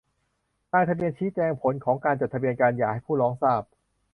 [0.73, 3.61] นายทะเบียนชี้แจงผลของการจดทะเบียนการหย่าให้ผู้ร้องทราบ